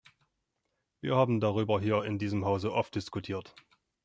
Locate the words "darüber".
1.39-1.79